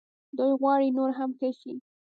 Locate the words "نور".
0.97-1.11